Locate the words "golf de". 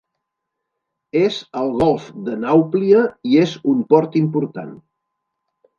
1.83-2.39